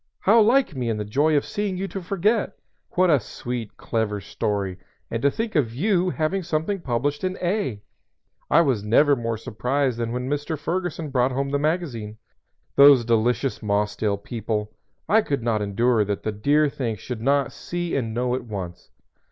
[0.21, 2.53] "How like me in the joy of seeing you, to forget!
[2.95, 4.79] What a sweet, clever story!
[5.11, 7.83] And to think of you having something published in 'A'!
[8.49, 10.57] I never was more surprised than when Mr.
[10.57, 12.17] Ferguson brought home the magazine.
[12.75, 14.71] Those delicious Mossdale people!
[15.07, 18.89] I could not endure that the dear things should not see and know at once.